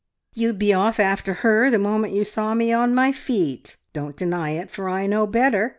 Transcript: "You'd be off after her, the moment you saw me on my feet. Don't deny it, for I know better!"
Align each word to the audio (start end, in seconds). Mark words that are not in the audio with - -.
"You'd 0.33 0.57
be 0.57 0.73
off 0.73 0.99
after 0.99 1.31
her, 1.45 1.69
the 1.69 1.77
moment 1.77 2.13
you 2.15 2.23
saw 2.23 2.55
me 2.55 2.73
on 2.73 2.95
my 2.95 3.11
feet. 3.11 3.77
Don't 3.93 4.17
deny 4.17 4.49
it, 4.49 4.71
for 4.71 4.89
I 4.89 5.05
know 5.05 5.27
better!" 5.27 5.69